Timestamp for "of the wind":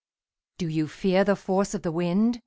1.75-2.39